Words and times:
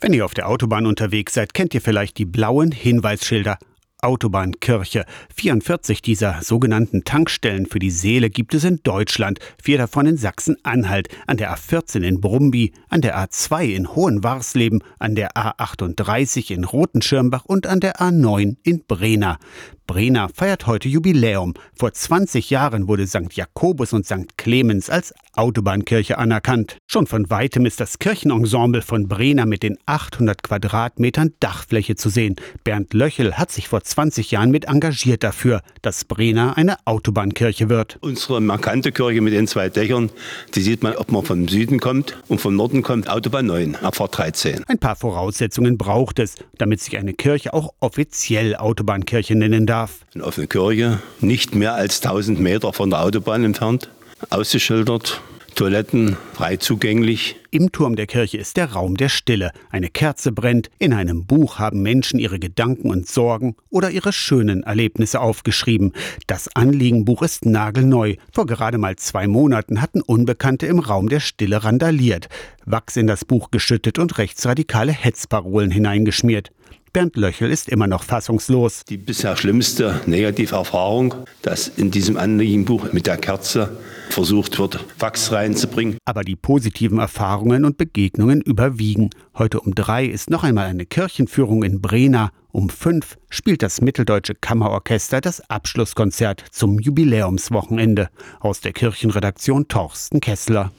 Wenn 0.00 0.14
ihr 0.14 0.24
auf 0.24 0.32
der 0.32 0.48
Autobahn 0.48 0.86
unterwegs 0.86 1.34
seid, 1.34 1.52
kennt 1.52 1.74
ihr 1.74 1.82
vielleicht 1.82 2.16
die 2.16 2.24
blauen 2.24 2.72
Hinweisschilder. 2.72 3.58
Autobahnkirche. 4.02 5.04
44 5.34 6.00
dieser 6.00 6.40
sogenannten 6.40 7.04
Tankstellen 7.04 7.66
für 7.66 7.78
die 7.78 7.90
Seele 7.90 8.30
gibt 8.30 8.54
es 8.54 8.64
in 8.64 8.80
Deutschland, 8.82 9.40
vier 9.62 9.76
davon 9.76 10.06
in 10.06 10.16
Sachsen-Anhalt, 10.16 11.08
an 11.26 11.36
der 11.36 11.54
A14 11.54 12.00
in 12.00 12.20
Brumby, 12.20 12.72
an 12.88 13.02
der 13.02 13.18
A2 13.18 13.74
in 13.74 13.94
Hohenwarsleben, 13.94 14.82
an 14.98 15.16
der 15.16 15.32
A38 15.36 16.50
in 16.50 16.64
Rotenschirmbach 16.64 17.44
und 17.44 17.66
an 17.66 17.80
der 17.80 18.00
A9 18.00 18.56
in 18.62 18.84
Brena. 18.86 19.38
Brena 19.90 20.28
feiert 20.32 20.68
heute 20.68 20.88
Jubiläum. 20.88 21.54
Vor 21.74 21.92
20 21.92 22.48
Jahren 22.48 22.86
wurde 22.86 23.08
St. 23.08 23.32
Jakobus 23.32 23.92
und 23.92 24.06
St. 24.06 24.36
Clemens 24.36 24.88
als 24.88 25.12
Autobahnkirche 25.34 26.16
anerkannt. 26.16 26.76
Schon 26.86 27.08
von 27.08 27.28
weitem 27.28 27.66
ist 27.66 27.80
das 27.80 27.98
Kirchenensemble 27.98 28.82
von 28.82 29.08
Brena 29.08 29.46
mit 29.46 29.64
den 29.64 29.78
800 29.86 30.44
Quadratmetern 30.44 31.32
Dachfläche 31.40 31.96
zu 31.96 32.08
sehen. 32.08 32.36
Bernd 32.62 32.94
Löchel 32.94 33.34
hat 33.34 33.50
sich 33.50 33.66
vor 33.66 33.82
20 33.82 34.30
Jahren 34.30 34.52
mit 34.52 34.66
engagiert 34.66 35.24
dafür, 35.24 35.60
dass 35.82 36.04
Brena 36.04 36.52
eine 36.52 36.76
Autobahnkirche 36.84 37.68
wird. 37.68 37.98
Unsere 38.00 38.40
markante 38.40 38.92
Kirche 38.92 39.20
mit 39.20 39.32
den 39.32 39.48
zwei 39.48 39.70
Dächern, 39.70 40.10
die 40.54 40.62
sieht 40.62 40.84
man, 40.84 40.94
ob 40.94 41.10
man 41.10 41.24
vom 41.24 41.48
Süden 41.48 41.80
kommt 41.80 42.16
und 42.28 42.40
vom 42.40 42.54
Norden 42.54 42.82
kommt 42.82 43.10
Autobahn 43.10 43.46
9, 43.46 43.74
Abfahrt 43.74 44.18
13. 44.18 44.62
Ein 44.68 44.78
paar 44.78 44.94
Voraussetzungen 44.94 45.78
braucht 45.78 46.20
es, 46.20 46.36
damit 46.58 46.80
sich 46.80 46.96
eine 46.96 47.12
Kirche 47.12 47.54
auch 47.54 47.72
offiziell 47.80 48.54
Autobahnkirche 48.54 49.34
nennen 49.34 49.66
darf 49.66 49.79
darf. 49.80 50.00
Eine 50.14 50.24
offene 50.24 50.46
Kirche, 50.46 51.00
nicht 51.20 51.54
mehr 51.54 51.74
als 51.74 52.02
1000 52.02 52.38
Meter 52.38 52.72
von 52.72 52.90
der 52.90 53.02
Autobahn 53.02 53.44
entfernt, 53.44 53.88
ausgeschildert, 54.28 55.22
Toiletten 55.54 56.16
frei 56.32 56.56
zugänglich. 56.56 57.36
Im 57.50 57.72
Turm 57.72 57.96
der 57.96 58.06
Kirche 58.06 58.38
ist 58.38 58.56
der 58.56 58.72
Raum 58.72 58.96
der 58.96 59.08
Stille. 59.08 59.50
Eine 59.70 59.90
Kerze 59.90 60.30
brennt. 60.32 60.70
In 60.78 60.92
einem 60.92 61.26
Buch 61.26 61.58
haben 61.58 61.82
Menschen 61.82 62.20
ihre 62.20 62.38
Gedanken 62.38 62.88
und 62.88 63.08
Sorgen 63.08 63.56
oder 63.68 63.90
ihre 63.90 64.12
schönen 64.12 64.62
Erlebnisse 64.62 65.20
aufgeschrieben. 65.20 65.92
Das 66.28 66.48
Anliegenbuch 66.54 67.22
ist 67.22 67.46
nagelneu. 67.46 68.14
Vor 68.32 68.46
gerade 68.46 68.78
mal 68.78 68.96
zwei 68.96 69.26
Monaten 69.26 69.82
hatten 69.82 70.00
Unbekannte 70.00 70.66
im 70.66 70.78
Raum 70.78 71.08
der 71.08 71.20
Stille 71.20 71.64
randaliert, 71.64 72.28
Wachs 72.64 72.96
in 72.96 73.08
das 73.08 73.24
Buch 73.24 73.50
geschüttet 73.50 73.98
und 73.98 74.18
rechtsradikale 74.18 74.92
Hetzparolen 74.92 75.72
hineingeschmiert. 75.72 76.52
Bernd 76.92 77.16
Löchel 77.16 77.52
ist 77.52 77.68
immer 77.68 77.86
noch 77.86 78.02
fassungslos. 78.02 78.82
Die 78.88 78.96
bisher 78.96 79.36
schlimmste 79.36 80.00
Negativerfahrung, 80.06 81.14
dass 81.42 81.68
in 81.68 81.92
diesem 81.92 82.16
Anliegenbuch 82.16 82.92
mit 82.92 83.06
der 83.06 83.16
Kerze 83.16 83.76
versucht 84.08 84.58
wird, 84.58 84.84
Wachs 84.98 85.30
reinzubringen. 85.30 85.98
Aber 86.04 86.22
die 86.22 86.34
positiven 86.34 86.98
Erfahrungen 86.98 87.64
und 87.64 87.78
Begegnungen 87.78 88.40
überwiegen. 88.40 89.10
Heute 89.38 89.60
um 89.60 89.72
drei 89.74 90.04
ist 90.04 90.30
noch 90.30 90.42
einmal 90.42 90.66
eine 90.66 90.84
Kirchenführung 90.84 91.62
in 91.62 91.80
Brena. 91.80 92.32
Um 92.50 92.68
fünf 92.68 93.16
spielt 93.28 93.62
das 93.62 93.80
Mitteldeutsche 93.80 94.34
Kammerorchester 94.34 95.20
das 95.20 95.48
Abschlusskonzert 95.48 96.44
zum 96.50 96.80
Jubiläumswochenende. 96.80 98.08
Aus 98.40 98.60
der 98.60 98.72
Kirchenredaktion 98.72 99.68
Torsten 99.68 100.20
Kessler. 100.20 100.72